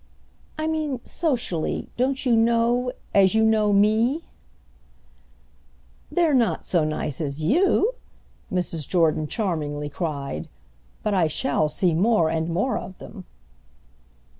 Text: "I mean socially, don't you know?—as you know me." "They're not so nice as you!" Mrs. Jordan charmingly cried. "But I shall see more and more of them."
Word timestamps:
"I 0.57 0.65
mean 0.65 0.99
socially, 1.05 1.87
don't 1.95 2.25
you 2.25 2.35
know?—as 2.35 3.35
you 3.35 3.43
know 3.43 3.71
me." 3.71 4.23
"They're 6.11 6.33
not 6.33 6.65
so 6.65 6.83
nice 6.83 7.21
as 7.21 7.43
you!" 7.43 7.93
Mrs. 8.51 8.87
Jordan 8.87 9.27
charmingly 9.27 9.89
cried. 9.89 10.49
"But 11.03 11.13
I 11.13 11.27
shall 11.27 11.69
see 11.69 11.93
more 11.93 12.31
and 12.31 12.49
more 12.49 12.79
of 12.79 12.97
them." 12.97 13.25